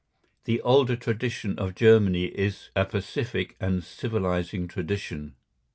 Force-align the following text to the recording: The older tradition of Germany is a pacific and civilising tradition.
The 0.45 0.59
older 0.61 0.95
tradition 0.95 1.59
of 1.59 1.75
Germany 1.75 2.23
is 2.23 2.71
a 2.75 2.85
pacific 2.85 3.55
and 3.59 3.83
civilising 3.83 4.67
tradition. 4.67 5.35